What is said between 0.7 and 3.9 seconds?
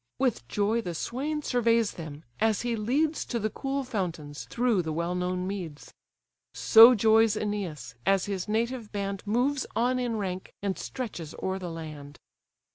the swain surveys them, as he leads To the cool